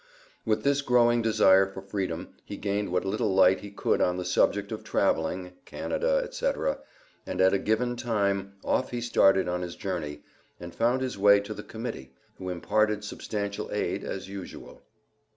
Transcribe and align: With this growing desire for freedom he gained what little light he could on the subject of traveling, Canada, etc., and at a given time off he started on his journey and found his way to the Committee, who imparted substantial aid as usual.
With 0.47 0.63
this 0.63 0.81
growing 0.81 1.21
desire 1.21 1.67
for 1.71 1.83
freedom 1.83 2.29
he 2.43 2.57
gained 2.57 2.91
what 2.91 3.05
little 3.05 3.35
light 3.35 3.59
he 3.59 3.69
could 3.69 4.01
on 4.01 4.17
the 4.17 4.25
subject 4.25 4.71
of 4.71 4.83
traveling, 4.83 5.53
Canada, 5.63 6.21
etc., 6.23 6.79
and 7.27 7.39
at 7.39 7.53
a 7.53 7.59
given 7.59 7.95
time 7.95 8.53
off 8.63 8.89
he 8.89 8.99
started 8.99 9.47
on 9.47 9.61
his 9.61 9.75
journey 9.75 10.23
and 10.59 10.73
found 10.73 11.03
his 11.03 11.19
way 11.19 11.39
to 11.41 11.53
the 11.53 11.61
Committee, 11.61 12.15
who 12.39 12.49
imparted 12.49 13.03
substantial 13.03 13.69
aid 13.71 14.03
as 14.03 14.27
usual. 14.27 14.81